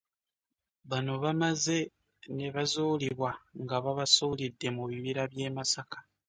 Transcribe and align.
Bano 0.89 1.13
bamaze 1.23 1.77
ne 2.35 2.47
bazuulibwa 2.55 3.31
nga 3.63 3.75
babasudde 3.83 4.67
mu 4.75 4.83
bibira 4.89 5.23
by'e 5.31 5.49
Masaka. 5.57 5.97